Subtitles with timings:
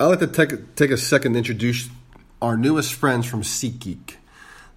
[0.00, 1.88] I'd like to take, take a second to introduce
[2.40, 4.16] our newest friends from SeatGeek.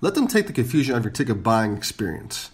[0.02, 2.52] Let them take the confusion out of your ticket buying experience.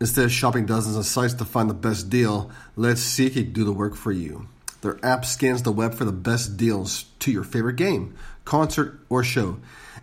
[0.00, 3.72] Instead of shopping dozens of sites to find the best deal, let SeatGeek do the
[3.72, 4.48] work for you.
[4.80, 9.22] Their app scans the web for the best deals to your favorite game, concert, or
[9.22, 9.58] show,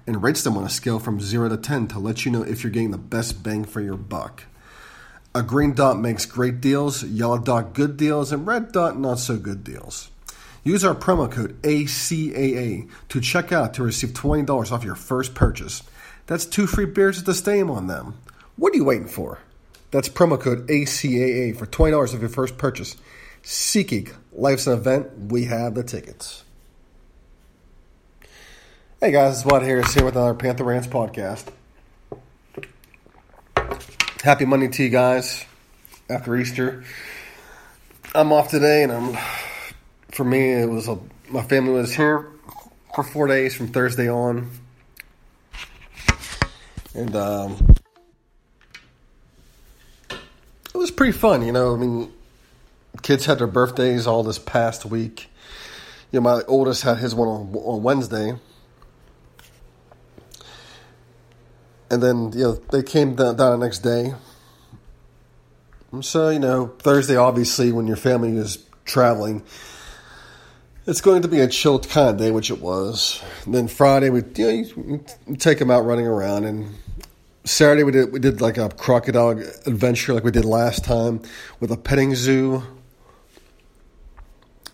[0.05, 2.63] and rates them on a scale from 0 to 10 to let you know if
[2.63, 4.43] you're getting the best bang for your buck.
[5.33, 9.37] A green dot makes great deals, yellow dot good deals, and red dot not so
[9.37, 10.11] good deals.
[10.65, 15.83] Use our promo code ACAA to check out to receive $20 off your first purchase.
[16.25, 18.15] That's two free beers at the stadium on them.
[18.55, 19.37] What are you waiting for?
[19.91, 22.95] That's promo code ACAA for $20 off your first purchase.
[23.43, 25.29] SeatGeek, life's an event.
[25.29, 26.43] We have the tickets.
[28.99, 31.45] Hey guys, it's Watt Harris here with another Panther Rants podcast.
[34.23, 35.45] Happy Monday to you guys
[36.09, 36.83] after Easter.
[38.15, 39.15] I'm off today, and I'm
[40.15, 40.97] for me it was a
[41.29, 42.27] my family was here
[42.93, 44.49] for four days from Thursday on,
[46.93, 47.75] and um,
[50.09, 51.45] it was pretty fun.
[51.45, 52.13] You know, I mean,
[53.01, 55.29] kids had their birthdays all this past week.
[56.11, 58.35] You know, my oldest had his one on, on Wednesday.
[61.89, 64.13] and then you know they came down, down the next day.
[66.01, 69.43] So you know Thursday, obviously, when your family is traveling,
[70.87, 73.23] it's going to be a chilled kind of day, which it was.
[73.45, 76.75] And then Friday, we you, know, take them out running around, and
[77.43, 79.31] Saturday we did we did like a crocodile
[79.65, 81.21] adventure, like we did last time,
[81.59, 82.63] with a petting zoo,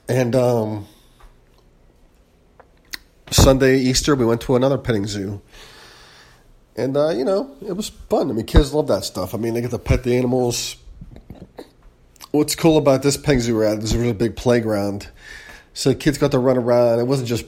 [0.09, 0.87] and um,
[3.29, 5.41] Sunday Easter we went to another petting zoo.
[6.77, 8.29] And, uh, you know, it was fun.
[8.29, 9.35] I mean, kids love that stuff.
[9.35, 10.77] I mean, they get to pet the animals.
[12.31, 15.09] What's cool about this petting zoo rat is there was a big playground.
[15.73, 16.99] So the kids got to run around.
[16.99, 17.45] It wasn't just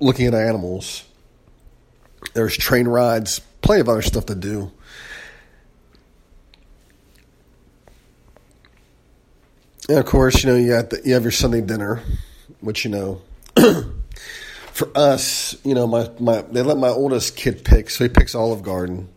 [0.00, 1.04] looking at animals.
[2.32, 4.72] There's train rides, plenty of other stuff to do.
[9.88, 12.02] And of course, you know, you have, the, you have your Sunday dinner,
[12.60, 13.20] which, you know,
[14.72, 18.34] for us, you know, my, my they let my oldest kid pick, so he picks
[18.34, 19.08] Olive Garden.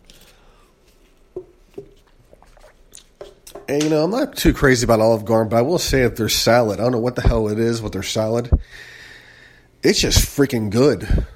[3.68, 6.16] And you know, I'm not too crazy about Olive Garden, but I will say that
[6.16, 8.50] their salad, I don't know what the hell it is with their salad.
[9.82, 11.26] It's just freaking good.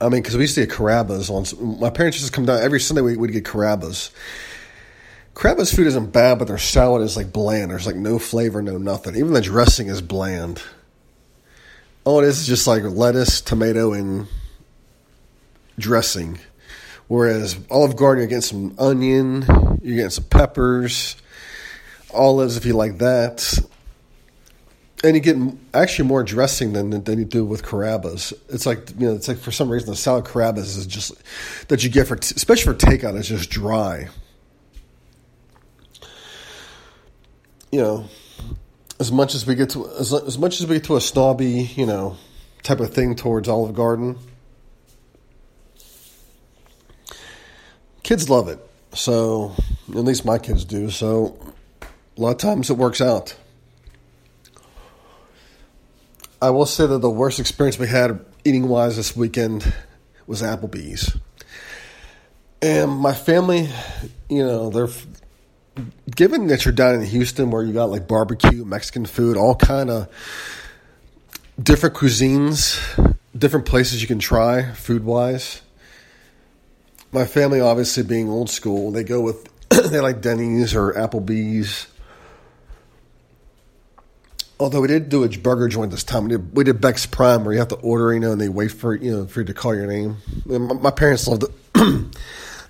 [0.00, 1.80] I mean, because we used to get Carrabba's on.
[1.80, 3.02] My parents used to come down every Sunday.
[3.02, 4.12] We would get Carrabba's.
[5.34, 7.72] Carrabba's food isn't bad, but their salad is like bland.
[7.72, 9.16] There's like no flavor, no nothing.
[9.16, 10.62] Even the dressing is bland
[12.08, 14.26] all it is is just like lettuce, tomato, and
[15.78, 16.38] dressing.
[17.06, 19.42] Whereas Olive Garden, you're getting some onion,
[19.82, 21.16] you're getting some peppers,
[22.12, 23.58] olives if you like that.
[25.04, 25.36] And you get
[25.72, 28.32] actually more dressing than than you do with Carrabba's.
[28.48, 31.12] It's like you know, it's like for some reason the salad Carrabba's is just
[31.68, 33.16] that you get for especially for takeout.
[33.16, 34.08] It's just dry.
[37.70, 38.08] You know,
[38.98, 41.70] as much as we get to as, as much as we get to a snobby,
[41.76, 42.16] you know,
[42.64, 44.18] type of thing towards Olive Garden,
[48.02, 48.67] kids love it.
[48.94, 49.54] So
[49.90, 50.90] at least my kids do.
[50.90, 51.38] So
[51.82, 53.36] a lot of times it works out.
[56.40, 59.72] I will say that the worst experience we had eating wise this weekend
[60.26, 61.16] was Applebee's.
[62.62, 63.68] And my family,
[64.28, 64.88] you know, they're
[66.14, 69.90] given that you're down in Houston where you got like barbecue, Mexican food, all kind
[69.90, 70.08] of
[71.60, 72.78] different cuisines,
[73.36, 75.62] different places you can try food wise.
[77.12, 81.86] My family, obviously being old school, they go with they like Denny's or Applebee's.
[84.60, 87.44] Although we did do a burger joint this time, we did, we did Beck's Prime
[87.44, 89.46] where you have to order, you know, and they wait for you know for you
[89.46, 90.16] to call your name.
[90.44, 91.50] My, my parents loved it.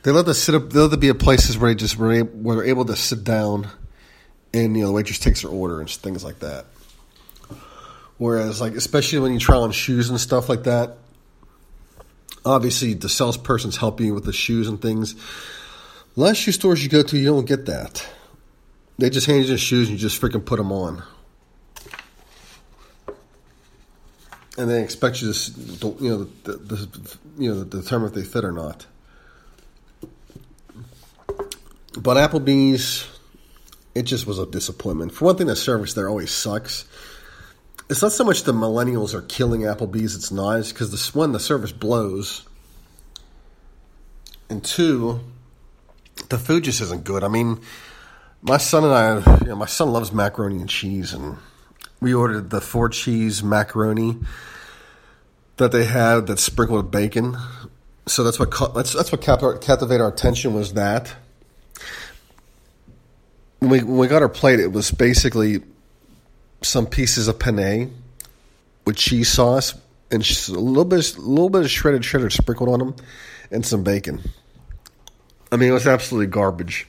[0.03, 0.71] They love us sit up.
[0.71, 3.69] They let there be places where they just were able, were able to sit down,
[4.55, 6.67] and you know the waitress takes their order and things like that.
[8.17, 10.97] Whereas, like especially when you try on shoes and stuff like that,
[12.49, 15.15] obviously the salesperson's helping you with the shoes and things.
[16.17, 18.07] Last shoe stores you go to, you don't get that.
[18.99, 21.03] They just hand you the shoes and you just freaking put them on.
[24.57, 28.45] And they expect you to, you know, the, the, you know, determine if they fit
[28.45, 28.87] or not.
[31.97, 33.07] But Applebee's,
[33.95, 35.13] it just was a disappointment.
[35.13, 36.87] For one thing, the service there always sucks.
[37.91, 40.59] It's not so much the millennials are killing Applebee's; it's not.
[40.59, 42.47] It's because this one, the service blows,
[44.51, 45.21] and two,
[46.29, 47.25] the food just isn't good.
[47.25, 47.61] I mean,
[48.43, 51.39] my son and I, you know, my son loves macaroni and cheese, and
[52.01, 54.19] we ordered the four cheese macaroni
[55.57, 57.37] that they had that's sprinkled with bacon.
[58.07, 61.15] So that's what that's that's what captivated our attention was that.
[63.61, 65.63] When we when we got our plate, it was basically
[66.63, 67.93] some pieces of penne
[68.85, 69.75] with cheese sauce
[70.11, 72.97] and a little bit, a little bit of shredded cheddar sprinkled on them,
[73.51, 74.23] and some bacon.
[75.53, 76.87] I mean, it was absolutely garbage.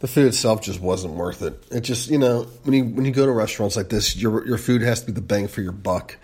[0.00, 1.60] The food itself just wasn't worth it.
[1.72, 4.58] It just, you know, when you when you go to restaurants like this, your your
[4.58, 6.16] food has to be the bang for your buck.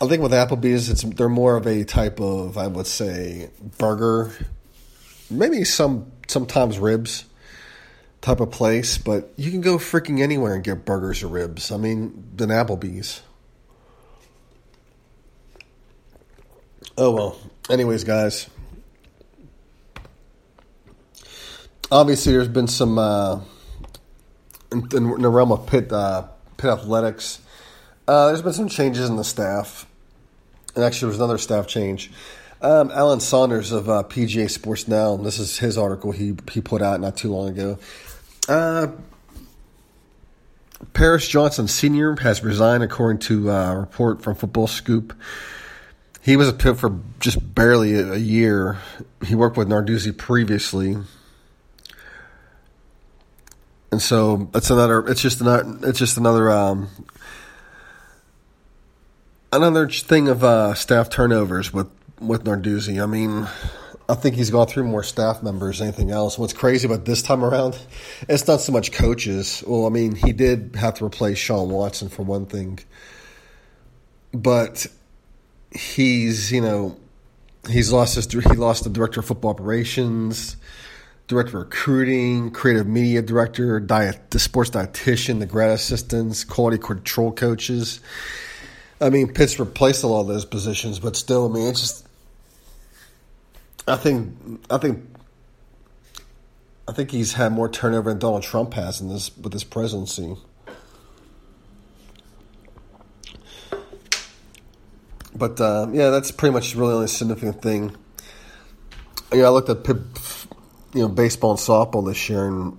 [0.00, 4.32] I think with Applebee's, it's they're more of a type of I would say burger,
[5.28, 7.24] maybe some sometimes ribs
[8.22, 11.70] type of place, but you can go freaking anywhere and get burgers or ribs.
[11.70, 13.20] I mean, than Applebee's.
[16.96, 17.38] Oh well.
[17.68, 18.48] Anyways, guys.
[21.90, 23.40] Obviously, there's been some uh,
[24.70, 26.26] in, in, the realm of Pitt uh,
[26.56, 27.40] Pitt athletics.
[28.08, 29.86] Uh, there's been some changes in the staff,
[30.74, 32.10] and actually, there was another staff change.
[32.62, 35.16] Um, Alan Saunders of uh, PGA Sports Now.
[35.16, 37.78] This is his article he he put out not too long ago.
[38.48, 38.86] Uh,
[40.94, 42.14] Paris Johnson Sr.
[42.20, 45.12] has resigned, according to a report from Football Scoop.
[46.20, 48.78] He was a Pitt for just barely a year.
[49.26, 50.96] He worked with Narduzzi previously.
[53.90, 55.04] And so it's another.
[55.08, 55.78] It's just another.
[55.82, 56.48] It's just another.
[56.48, 56.88] Um,
[59.52, 61.88] another thing of uh, staff turnovers with
[62.22, 63.02] with Narduzzi.
[63.02, 63.46] I mean,
[64.08, 66.38] I think he's gone through more staff members than anything else.
[66.38, 67.78] What's crazy about this time around,
[68.28, 69.62] it's not so much coaches.
[69.66, 72.80] Well, I mean, he did have to replace Shawn Watson for one thing,
[74.32, 74.86] but
[75.70, 76.96] he's you know
[77.68, 80.56] he's lost his he lost the director of football operations,
[81.28, 87.32] director of recruiting, creative media director, diet the sports dietitian, the grad assistants, quality control
[87.32, 88.00] coaches.
[89.00, 92.06] I mean, Pitt's replaced a lot of those positions, but still, I mean, it's just
[93.86, 94.36] I think
[94.70, 95.04] I think
[96.86, 100.36] I think he's had more turnover than Donald Trump has in this with his presidency.
[105.34, 107.96] But uh, yeah, that's pretty much really only significant thing.
[109.32, 112.78] Yeah, I looked at you know baseball and softball this year, and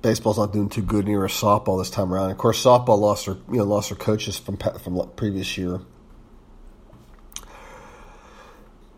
[0.00, 2.30] baseball's not doing too good near softball this time around.
[2.30, 5.80] Of course, softball lost their you know lost their coaches from from previous year.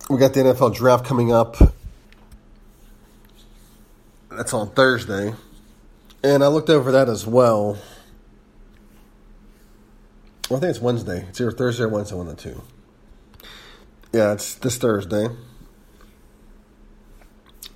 [0.08, 1.56] We got the NFL draft coming up.
[4.30, 5.34] That's on Thursday.
[6.22, 7.76] And I looked over that as well.
[10.44, 11.26] I think it's Wednesday.
[11.28, 12.62] It's either Thursday or Wednesday, one of the two.
[14.12, 15.28] Yeah, it's this Thursday.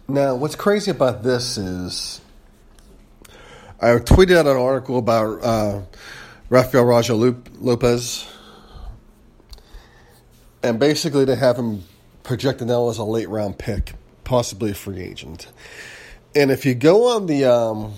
[0.07, 2.21] Now, what's crazy about this is
[3.81, 5.83] I tweeted out an article about uh,
[6.49, 8.29] Rafael Araujo-Lopez.
[10.63, 11.83] And basically, they have him
[12.23, 15.49] projected now as a late round pick, possibly a free agent.
[16.35, 17.95] And if you go on the, um,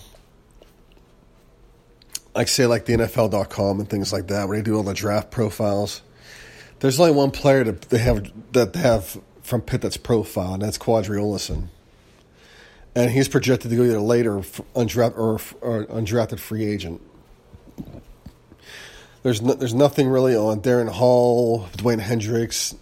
[2.34, 5.30] like say like the NFL.com and things like that, where they do all the draft
[5.30, 6.02] profiles,
[6.80, 10.62] there's only one player that they have that they have from Pitt that's profile, and
[10.62, 11.68] that's Qadree Ollison.
[12.94, 14.38] And he's projected to go either later
[14.74, 17.00] undrafted or, or undrafted free agent.
[19.22, 22.74] There's no, there's nothing really on Darrin Hall, Dewayne Hendrix,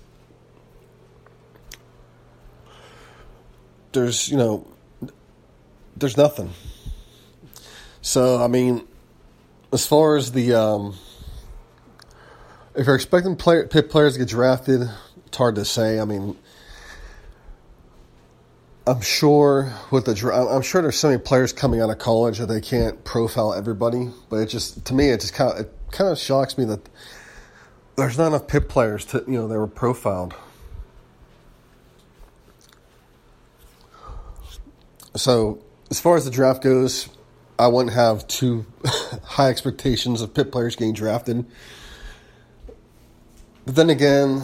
[3.92, 4.66] there's you know
[5.96, 6.50] there's nothing.
[8.02, 8.86] So I mean,
[9.72, 10.96] as far as the um,
[12.74, 14.88] if you're expecting player, players to get drafted,
[15.26, 16.00] it's hard to say.
[16.00, 16.36] I mean,
[18.86, 20.12] I'm sure with the
[20.52, 24.10] I'm sure there's so many players coming out of college that they can't profile everybody.
[24.28, 26.88] But it just to me it just kind of it kind of shocks me that
[27.96, 30.34] there's not enough Pitt players to you know they were profiled.
[35.16, 37.08] So, as far as the draft goes,
[37.58, 38.64] I wouldn't have too
[39.24, 41.44] high expectations of Pitt players getting drafted.
[43.66, 44.42] But then again,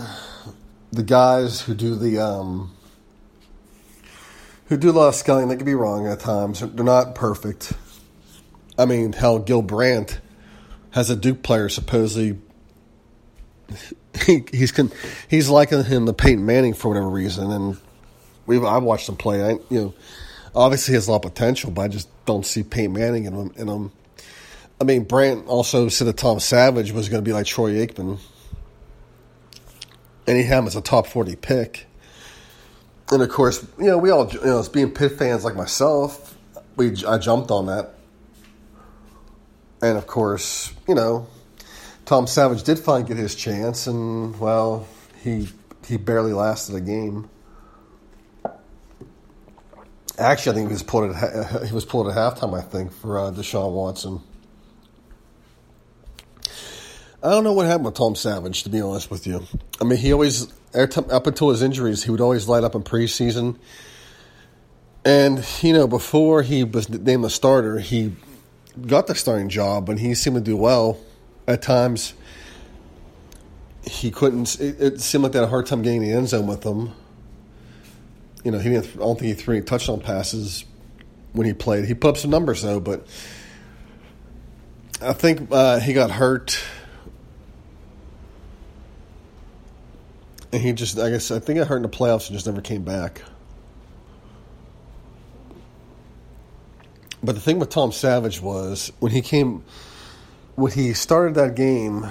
[0.92, 2.76] the guys who do the um,
[4.66, 6.60] who do a lot of scouting, they can be wrong at times.
[6.60, 7.72] They're not perfect.
[8.78, 10.20] I mean, hell, Gil Brandt
[10.90, 12.38] has a Duke player supposedly.
[14.24, 14.72] He, he's
[15.28, 17.78] he's liking him to Peyton Manning for whatever reason, and
[18.46, 19.42] we've I've watched him play.
[19.42, 19.94] I, you know,
[20.56, 23.52] obviously has a lot of potential, but I just don't see Peyton Manning in him.
[23.56, 23.92] In him.
[24.80, 28.18] I mean, Brandt also said that Tom Savage was going to be like Troy Aikman,
[30.26, 31.86] and he had him as a top forty pick.
[33.12, 36.36] And of course, you know, we all, you know, as being Pitt fans like myself,
[36.76, 37.94] we I jumped on that.
[39.80, 41.26] And of course, you know,
[42.04, 44.86] Tom Savage did finally get his chance, and well,
[45.22, 45.48] he
[45.86, 47.30] he barely lasted a game.
[50.18, 52.56] Actually, I think he was pulled at he was pulled at halftime.
[52.56, 54.20] I think for uh, Deshaun Watson.
[57.22, 59.42] I don't know what happened with Tom Savage, to be honest with you.
[59.80, 63.58] I mean, he always, up until his injuries, he would always light up in preseason.
[65.04, 68.14] And, you know, before he was named the starter, he
[68.86, 70.98] got the starting job and he seemed to do well.
[71.48, 72.14] At times,
[73.82, 76.46] he couldn't, it, it seemed like they had a hard time getting the end zone
[76.46, 76.92] with him.
[78.46, 80.64] You know, he didn't, I don't think he threw any touchdown passes
[81.32, 81.84] when he played.
[81.84, 83.04] He put up some numbers, though, but
[85.02, 86.56] I think uh, he got hurt
[90.52, 92.60] and he just, I guess, I think it hurt in the playoffs and just never
[92.60, 93.20] came back.
[97.20, 99.64] But the thing with Tom Savage was when he came,
[100.54, 102.06] when he started that game,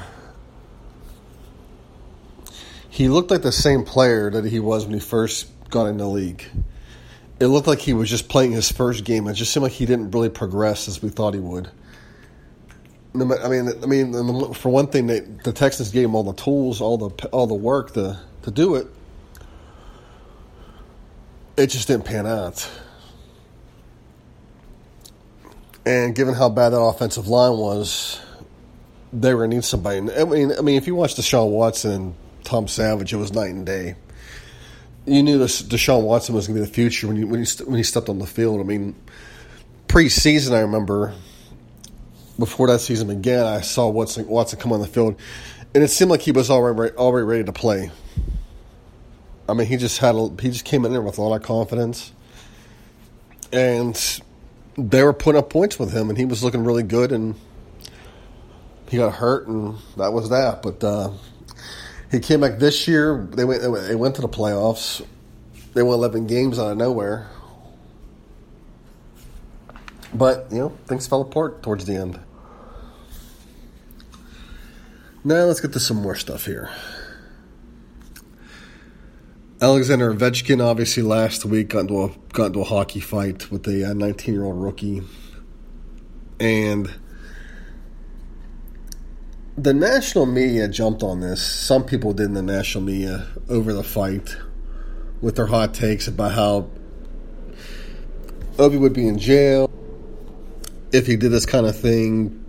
[2.90, 6.08] he looked like the same player that he was when he first got in the
[6.08, 6.44] league.
[7.40, 9.28] It looked like he was just playing his first game.
[9.28, 11.70] It just seemed like he didn't really progress as we thought he would.
[13.14, 16.82] I mean, I mean, for one thing, they, the Texans gave him all the tools,
[16.82, 18.88] all the all the work to to do it.
[21.58, 22.70] It just didn't pan out.
[25.86, 28.20] And given how bad that offensive line was,
[29.14, 30.00] they were to need somebody.
[30.00, 33.52] I mean, I mean, if you watch Deshaun Watson and Tom Savage, it was night
[33.52, 33.96] and day.
[35.06, 37.64] You knew this Deshaun Watson was going to be the future when you when he
[37.64, 38.60] when he stepped on the field.
[38.60, 38.96] I mean,
[39.88, 41.14] preseason, I remember
[42.38, 45.16] before that season began, I saw Watson, Watson come on the field,
[45.74, 47.92] and it seemed like he was already already ready to play.
[49.48, 51.44] I mean, he just had a, he just came in there with a lot of
[51.44, 52.12] confidence,
[53.54, 54.22] and
[54.78, 57.36] they were putting up points with him, and he was looking really good, and
[58.90, 60.62] he got hurt, and that was that.
[60.62, 61.12] But uh,
[62.16, 63.28] he came back this year.
[63.32, 65.06] They went they went to the playoffs.
[65.74, 67.30] They won eleven games out of nowhere.
[70.14, 72.18] But, you know, things fell apart towards the end.
[75.26, 76.70] Now let's get to some more stuff here.
[79.62, 83.92] Alexander Ovechkin, obviously, last week got into a got into a hockey fight with a
[83.92, 85.02] uh, 19 year old rookie,
[86.40, 86.94] and
[89.58, 91.42] the national media jumped on this.
[91.42, 94.36] Some people did in the national media over the fight
[95.22, 96.70] with their hot takes about how
[98.58, 99.70] Ovi would be in jail
[100.92, 102.44] if he did this kind of thing.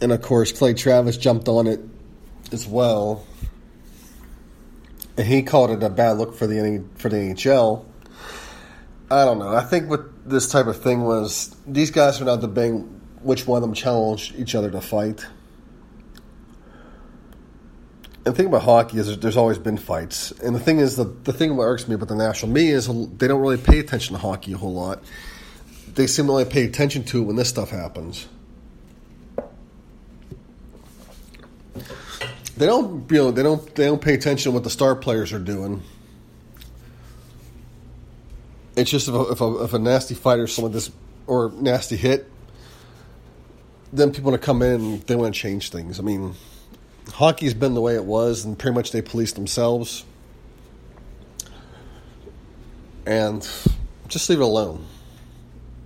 [0.00, 1.80] And of course, Clay Travis jumped on it
[2.52, 3.24] as well,
[5.16, 7.84] and he called it a bad look for the for the NHL.
[9.10, 9.48] I don't know.
[9.48, 13.62] I think what this type of thing was, these guys are not debating which one
[13.62, 15.24] of them challenged each other to fight.
[18.24, 20.30] And the thing about hockey is there's always been fights.
[20.30, 22.86] And the thing is, the, the thing that irks me about the national media is
[22.86, 25.02] they don't really pay attention to hockey a whole lot
[25.94, 28.26] they seem to only pay attention to it when this stuff happens.
[32.56, 35.32] They don't, you know, they don't, they don't pay attention to what the star players
[35.32, 35.82] are doing.
[38.76, 40.90] It's just if a, if a, if a nasty fighter, someone this
[41.26, 42.30] or nasty hit,
[43.92, 45.98] then people want to come in and they want to change things.
[45.98, 46.34] I mean,
[47.12, 50.04] hockey's been the way it was, and pretty much they police themselves.
[53.04, 53.46] And
[54.08, 54.86] just leave it alone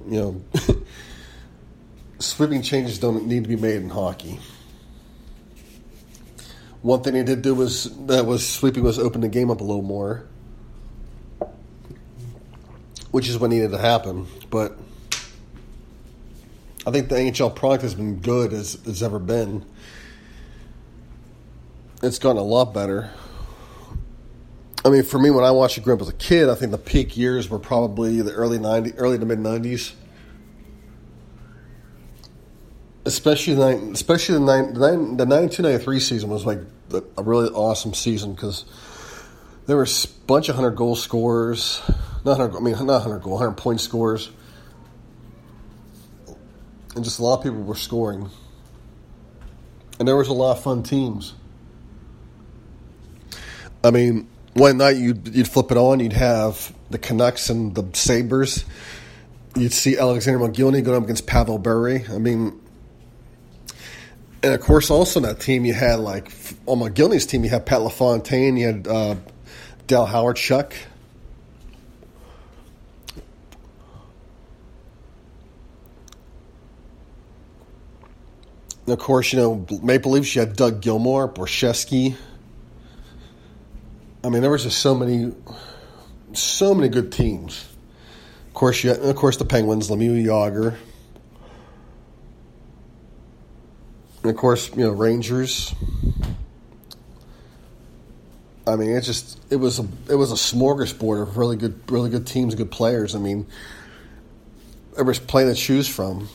[0.08, 0.42] you know,
[2.18, 4.38] sweeping changes don't need to be made in hockey.
[6.82, 9.64] One thing they did do was that was sweeping was open the game up a
[9.64, 10.24] little more,
[13.10, 14.26] which is what needed to happen.
[14.50, 14.78] But
[16.86, 19.64] I think the NHL product has been good as it's ever been.
[22.00, 23.10] It's gotten a lot better.
[24.84, 26.70] I mean, for me, when I watched it grow up as a kid, I think
[26.70, 29.94] the peak years were probably the early 90s, early to mid 90s.
[33.04, 36.60] Especially the especially the nine, the 92 93 season was like
[36.92, 38.64] a really awesome season because
[39.66, 41.82] there were a bunch of 100 goal scorers.
[42.24, 44.30] Not 100, I mean, not 100 goal, 100 point scorers.
[46.96, 48.30] And just a lot of people were scoring.
[49.98, 51.34] And there was a lot of fun teams.
[53.84, 57.84] I mean, one night you'd, you'd flip it on, you'd have the Canucks and the
[57.92, 58.64] Sabres.
[59.54, 62.00] You'd see Alexander Mogilny going up against Pavel Bure.
[62.10, 62.60] I mean,
[64.42, 66.32] and of course, also in that team, you had like
[66.64, 69.16] on Mogilny's team, you had Pat LaFontaine, you had uh,
[69.86, 70.72] Dale Hawerchuk.
[70.72, 70.80] And
[78.86, 82.16] of course, you know, Maple Leafs, you had Doug Gilmour, Borschevsky.
[84.22, 85.32] I mean, there was just so many,
[86.32, 87.66] so many good teams.
[88.48, 90.76] Of course, you had, of course, the Penguins, Lemieux, Jagr.
[94.22, 95.74] And of course, you know, Rangers.
[98.66, 102.10] I mean, it just it was a it was a smorgasbord of really good really
[102.10, 103.14] good teams, good players.
[103.14, 103.46] I mean,
[104.96, 106.28] there was plenty to choose from.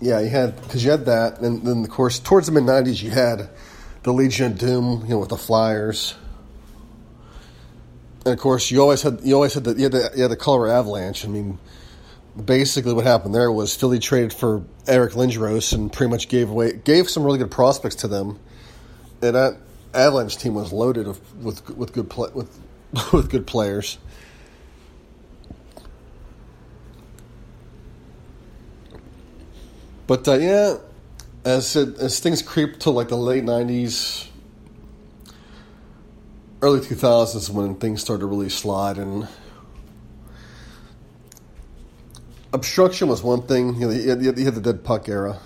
[0.00, 3.02] Yeah, you had because you had that, and then of course towards the mid '90s
[3.02, 3.48] you had
[4.02, 6.14] the Legion of Doom, you know, with the Flyers,
[8.24, 10.30] and of course you always had you always had the you had the, you had
[10.30, 11.24] the Colorado Avalanche.
[11.24, 11.58] I mean,
[12.42, 16.72] basically what happened there was Philly traded for Eric Lindros and pretty much gave away
[16.72, 18.38] gave some really good prospects to them,
[19.22, 19.56] and that
[19.94, 21.06] Avalanche team was loaded
[21.40, 22.50] with with good play, with
[23.12, 23.98] with good players.
[30.06, 30.76] But uh, yeah,
[31.44, 34.28] as it, as things creep to like the late '90s,
[36.62, 39.28] early 2000s, when things started to really slide and
[42.54, 43.74] obstruction was one thing.
[43.74, 45.38] You know, you had, you had the dead puck era,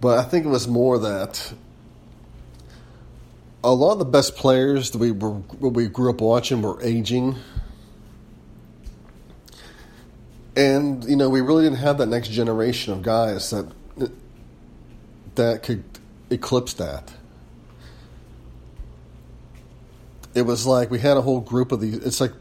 [0.00, 1.52] but I think it was more that
[3.62, 5.30] a lot of the best players that we were
[5.60, 7.36] we grew up watching were aging,
[10.56, 13.66] and you know we really didn't have that next generation of guys that
[15.34, 15.84] that could
[16.30, 17.12] eclipse that.
[20.34, 21.96] It was like we had a whole group of these.
[21.96, 22.32] It's like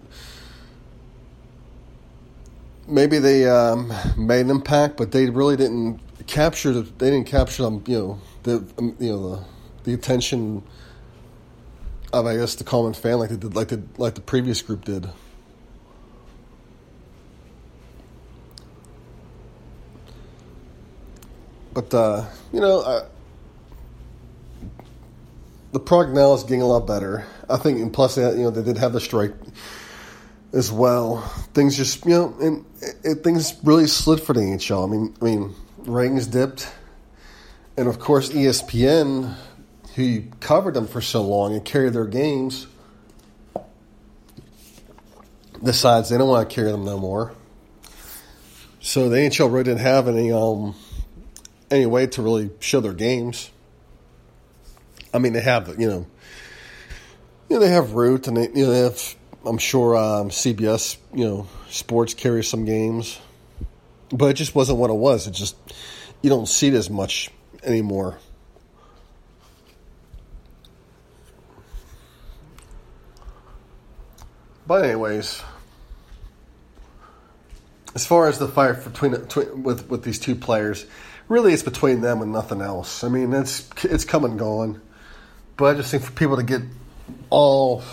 [2.87, 6.71] maybe they um, made an impact, but they really didn't capture.
[6.71, 7.83] The, they didn't capture them.
[7.87, 9.45] You know the um, you know the
[9.83, 10.63] the attention
[12.13, 14.85] of I guess the common fan like they did like the like the previous group
[14.85, 15.09] did.
[21.73, 23.05] But uh, you know, uh,
[25.71, 27.25] the product now is getting a lot better.
[27.49, 29.33] I think, and plus, you know, they did have the strike
[30.53, 31.21] as well.
[31.53, 34.87] Things just you know, and it, it, things really slid for the NHL.
[34.87, 36.71] I mean, I mean, ratings dipped,
[37.77, 39.35] and of course, ESPN,
[39.95, 42.67] who covered them for so long and carried their games,
[45.63, 47.33] decides they don't want to carry them no more.
[48.81, 50.73] So the NHL really didn't have any um,
[51.71, 53.51] any way to really show their games.
[55.13, 56.07] I mean, they have you know,
[57.49, 60.97] you know they have Root and they you know they have I'm sure um, CBS,
[61.13, 63.19] you know, sports carries some games,
[64.09, 65.27] but it just wasn't what it was.
[65.27, 65.55] It just
[66.21, 67.29] you don't see it as much
[67.63, 68.17] anymore.
[74.67, 75.41] But anyways,
[77.95, 80.85] as far as the fight between, between with with these two players,
[81.29, 83.03] really it's between them and nothing else.
[83.03, 84.81] I mean, it's it's come and gone.
[85.55, 86.61] But I just think for people to get
[87.29, 87.83] all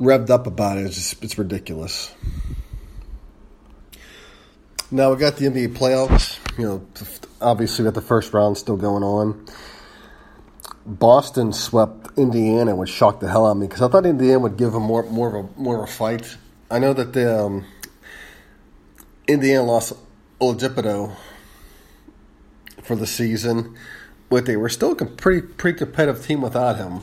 [0.00, 0.86] revved up about it.
[0.86, 2.14] It's just, it's ridiculous.
[4.90, 6.38] Now we got the NBA playoffs.
[6.58, 6.86] You know,
[7.40, 9.46] obviously we got the first round still going on.
[10.84, 14.56] Boston swept Indiana, which shocked the hell out of me because I thought Indiana would
[14.56, 16.36] give them more more of a more of a fight.
[16.70, 17.64] I know that the um,
[19.26, 19.94] Indiana lost
[20.40, 21.16] Oladipo
[22.82, 23.76] for the season,
[24.28, 27.02] but they were still a pretty pretty competitive team without him.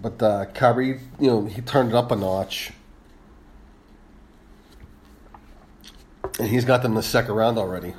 [0.00, 2.72] But uh, Kyrie, you know, he turned it up a notch.
[6.38, 7.92] And he's got them in the second round already.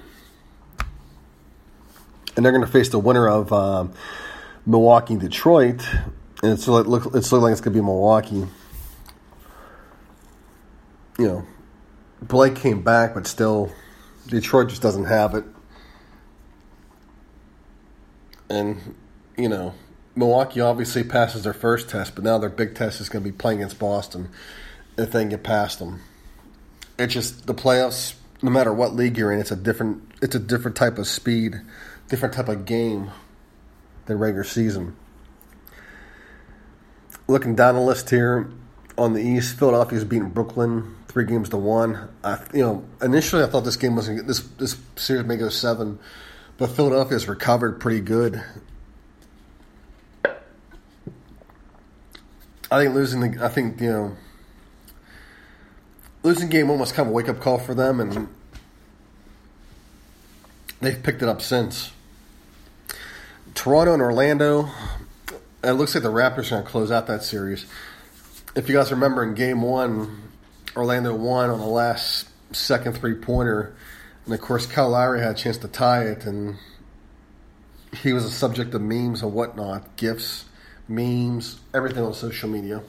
[2.36, 3.94] And they're going to face the winner of um,
[4.66, 5.86] Milwaukee Detroit.
[6.42, 8.48] And it's, look, it's looking like it's going to be Milwaukee.
[11.20, 11.48] You know,
[12.22, 13.72] Blake came back, but still,
[14.32, 15.44] Detroit just doesn't have it.
[18.50, 18.96] And,
[19.38, 19.74] you know,
[20.16, 23.38] Milwaukee obviously passes their first test, but now their big test is going to be
[23.38, 24.30] playing against Boston
[24.98, 26.02] if they can get past them.
[26.98, 28.16] It's just the playoffs.
[28.42, 31.62] No matter what league you're in, it's a different it's a different type of speed,
[32.08, 33.12] different type of game
[34.06, 34.96] than regular season.
[37.28, 38.50] Looking down the list here
[39.02, 42.08] on the East, Philadelphia's beating Brooklyn three games to one.
[42.24, 45.98] I, you know, initially I thought this game was this this series may go seven,
[46.58, 48.44] but Philadelphia's recovered pretty good.
[52.70, 54.16] I think losing the I think you know
[56.22, 58.30] losing game was kind of a wake up call for them, and
[60.80, 61.92] they've picked it up since.
[63.56, 64.70] Toronto and Orlando.
[65.64, 67.66] It looks like the Raptors are going to close out that series.
[68.54, 70.24] If you guys remember in game one,
[70.76, 73.74] Orlando won on the last second three pointer.
[74.26, 76.58] And of course, Kyle Lowry had a chance to tie it, and
[78.02, 80.46] he was a subject of memes and whatnot, gifs,
[80.90, 82.82] memes, everything on social media.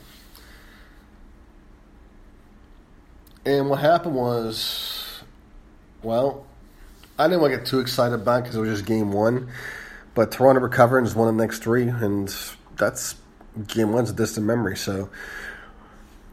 [3.47, 5.23] And what happened was,
[6.03, 6.45] well,
[7.17, 9.49] I didn't want to get too excited about it because it was just game one.
[10.15, 12.35] But Toronto recovered and won the next three, and
[12.77, 13.15] that's
[13.69, 14.77] game one's a distant memory.
[14.77, 15.09] So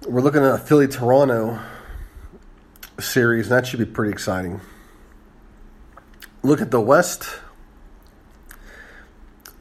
[0.07, 1.59] we're looking at a Philly Toronto
[2.99, 4.61] series, and that should be pretty exciting.
[6.41, 7.27] Look at the West.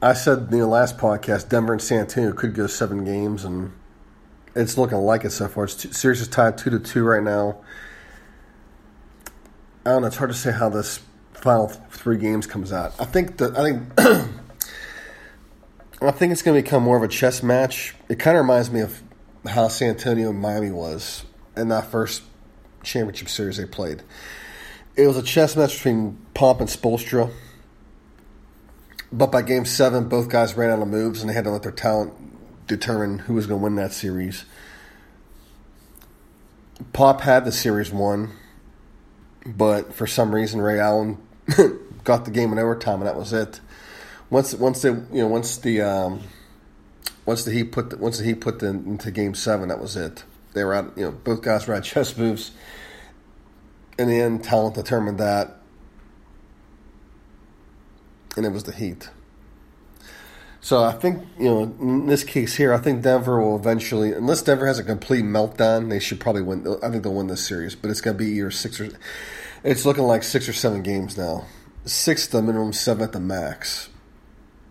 [0.01, 3.73] I said in the last podcast, Denver and San Antonio could go seven games, and
[4.55, 5.65] it's looking like it so far.
[5.65, 7.59] It's two, series is tied two to two right now.
[9.85, 10.09] I don't know.
[10.09, 11.01] It's hard to say how this
[11.33, 12.95] final three games comes out.
[13.01, 13.83] I think that I think
[16.01, 17.97] I think it's going to become more of a chess match.
[18.09, 19.03] It kind of reminds me of
[19.47, 21.25] how San Antonio and Miami was
[21.57, 22.23] in that first
[22.83, 24.03] championship series they played.
[24.97, 27.31] It was a chess match between Pop and Spoelstra.
[29.11, 31.63] But by game seven, both guys ran out of moves and they had to let
[31.63, 32.13] their talent
[32.67, 34.45] determine who was going to win that series.
[36.93, 38.33] Pop had the series won,
[39.47, 41.19] but for some reason, Ray Allen
[42.05, 43.61] got the game in overtime, and that was it.
[44.31, 46.21] Once, once they, you know, once the um,
[47.29, 49.97] once the Heat put the, once the Heat put them into Game Seven, that was
[49.97, 50.25] it.
[50.55, 50.97] They were out.
[50.97, 52.53] You know, both guys were at chess moves.
[53.99, 55.59] In the end, talent determined that,
[58.35, 59.11] and it was the Heat.
[60.63, 64.41] So I think you know in this case here, I think Denver will eventually, unless
[64.41, 66.67] Denver has a complete meltdown, they should probably win.
[66.83, 68.89] I think they'll win this series, but it's going to be either six or
[69.63, 71.45] it's looking like six or seven games now.
[71.85, 73.91] Six the minimum, seven at the max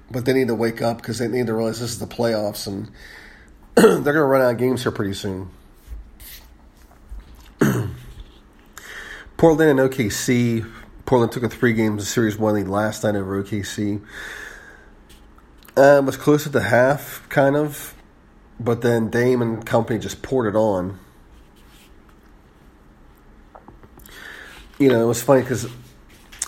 [0.09, 2.67] but they need to wake up because they need to realize this is the playoffs
[2.67, 2.89] and
[3.75, 5.49] they're going to run out of games here pretty soon.
[9.37, 10.69] Portland and OKC.
[11.05, 14.01] Portland took a three games series one lead last night over OKC.
[15.75, 17.93] Uh, was close at the half, kind of,
[18.59, 20.99] but then Dame and company just poured it on.
[24.79, 25.67] You know, it was funny because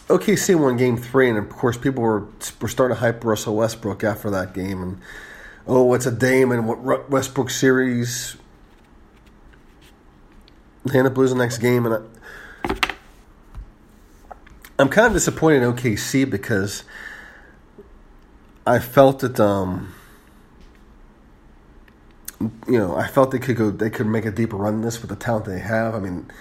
[0.09, 2.27] OKC won Game Three, and of course, people were
[2.59, 4.99] were starting to hype Russell Westbrook after that game, and
[5.67, 8.35] oh, it's a Dame and what Westbrook series.
[10.91, 12.07] Hannah Blues the next game, and
[12.65, 12.91] I,
[14.79, 16.83] I'm kind of disappointed in OKC because
[18.65, 19.93] I felt that um,
[22.39, 25.01] you know I felt they could go they could make a deeper run in this
[25.01, 25.93] with the talent they have.
[25.93, 26.31] I mean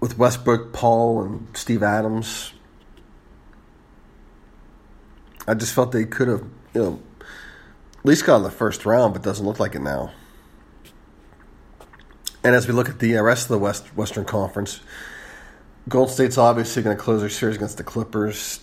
[0.00, 2.52] with Westbrook, Paul, and Steve Adams.
[5.48, 9.14] I just felt they could have, you know, at least got in the first round,
[9.14, 10.12] but doesn't look like it now.
[12.42, 14.80] And as we look at the rest of the West Western Conference,
[15.88, 18.60] Golden State's obviously going to close their series against the Clippers.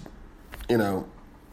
[0.70, 1.08] You know,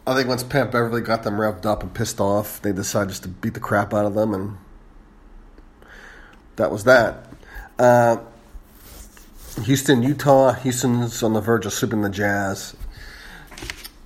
[0.05, 3.23] I think once Pat Beverley got them revved up and pissed off, they decided just
[3.23, 4.57] to beat the crap out of them, and
[6.55, 7.27] that was that.
[7.77, 8.17] Uh,
[9.59, 10.53] Houston, Utah.
[10.53, 12.75] Houston's on the verge of sweeping the Jazz.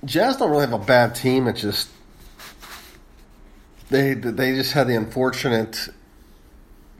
[0.04, 1.46] Jazz don't really have a bad team.
[1.46, 1.88] It's just
[3.90, 5.88] they they just had the unfortunate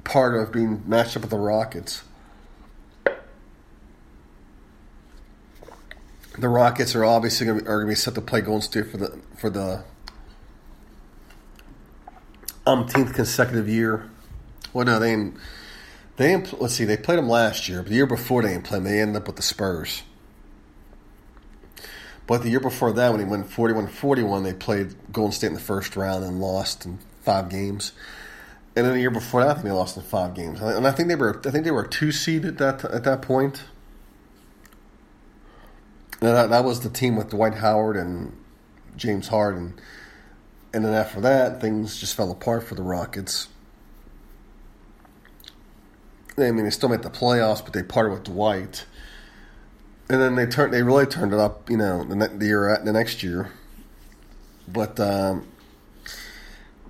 [0.04, 2.02] part of being matched up with the Rockets.
[6.38, 8.62] The Rockets are obviously going to be, are going to be set to play Golden
[8.62, 9.84] State for the for the
[12.66, 14.08] umpteenth consecutive year.
[14.72, 15.32] Well, no, they
[16.16, 18.78] they let's see, they played them last year, but the year before they didn't play
[18.78, 20.02] them, they ended up with the Spurs.
[22.26, 25.54] But the year before that, when he went 41 41, they played Golden State in
[25.54, 27.92] the first round and lost in five games.
[28.74, 30.60] And then the year before that, I think they lost in five games.
[30.60, 33.22] And I think they were, I think they were two seed at that at that
[33.22, 33.64] point.
[36.20, 38.36] And that, that was the team with Dwight Howard and
[38.96, 39.78] James Harden.
[40.72, 43.48] And then after that, things just fell apart for the Rockets.
[46.38, 48.84] I mean, they still made the playoffs, but they parted with Dwight.
[50.08, 52.92] And then they turned, they really turned it up, you know, the, the year the
[52.92, 53.50] next year.
[54.68, 55.46] But um,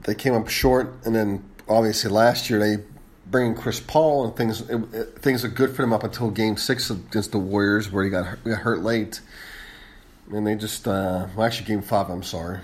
[0.04, 2.82] they came up short, and then obviously last year they
[3.26, 6.30] bring in Chris Paul, and things it, it, things are good for them up until
[6.30, 9.20] Game Six against the Warriors, where he got got hurt late,
[10.32, 12.60] and they just uh, well actually Game Five, I'm sorry,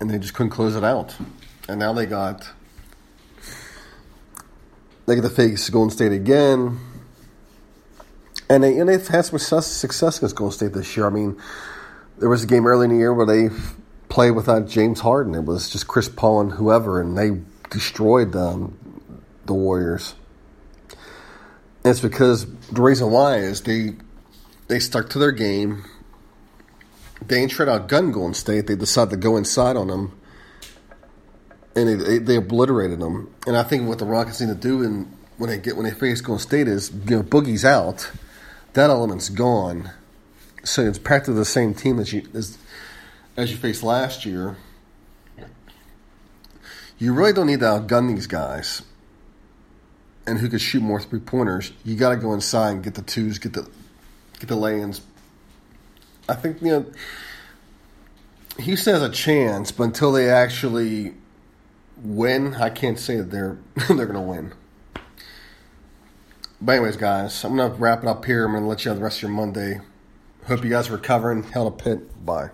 [0.00, 1.16] and they just couldn't close it out,
[1.68, 2.48] and now they got
[5.06, 6.78] they get the face Golden State again.
[8.48, 11.06] And, they, and they've had some success, success against Golden State this year.
[11.06, 11.40] I mean,
[12.18, 13.54] there was a game early in the year where they
[14.08, 15.34] played without James Harden.
[15.34, 17.40] It was just Chris Paul and whoever, and they
[17.70, 18.78] destroyed um,
[19.46, 20.14] the Warriors.
[21.82, 23.94] And it's because the reason why is they
[24.68, 25.84] they stuck to their game.
[27.26, 28.66] They ain't tried out gun Golden State.
[28.66, 30.18] They decided to go inside on them,
[31.76, 33.32] and they, they, they obliterated them.
[33.46, 35.90] And I think what the Rockets need to do in, when they get when they
[35.90, 38.10] face Golden State is you know Boogie's out,
[38.74, 39.90] that element's gone.
[40.62, 42.58] So it's practically the same team as you as,
[43.36, 44.56] as you faced last year.
[46.96, 48.82] You really don't need to outgun these guys
[50.26, 53.02] and who could shoot more three pointers, you got to go inside and get the
[53.02, 53.68] twos, get the
[54.38, 55.00] get the lay-ins.
[56.28, 56.86] I think you know
[58.58, 61.14] Houston has a chance, but until they actually
[62.02, 64.52] win, I can't say that they're they're to win.
[66.60, 68.46] But anyways, guys, I'm to wrap it up here.
[68.46, 69.80] I'm to let you have the rest of your Monday.
[70.46, 71.42] Hope you guys are recovering.
[71.42, 72.24] Hell to Pitt.
[72.24, 72.50] Bye.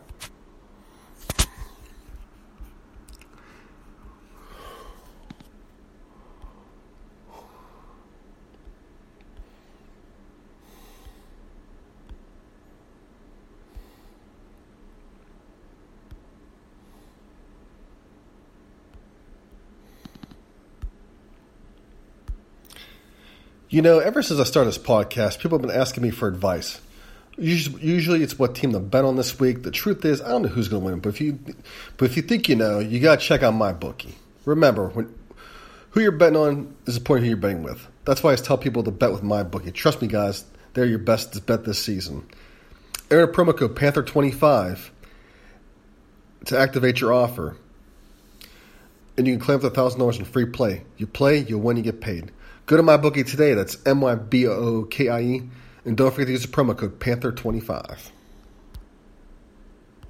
[23.72, 26.80] You know, ever since I started this podcast, people have been asking me for advice.
[27.38, 29.62] Usually, it's what team to bet on this week.
[29.62, 31.38] The truth is, I don't know who's going to win, but if you,
[31.96, 34.14] but if you think you know, you got to check out MyBookie.
[34.44, 35.14] Remember, when
[35.90, 37.86] who you're betting on is the point who you're betting with.
[38.04, 39.72] That's why I tell people to bet with MyBookie.
[39.72, 42.26] Trust me, guys, they're your best bet this season.
[43.08, 44.90] Enter promo code Panther25
[46.46, 47.56] to activate your offer,
[49.16, 50.82] and you can claim up to thousand dollars in free play.
[50.96, 52.32] You play, you win, you get paid.
[52.70, 53.54] Go to MyBookie today.
[53.54, 55.42] That's M Y B O O K I E.
[55.84, 58.12] And don't forget to use the promo code Panther25.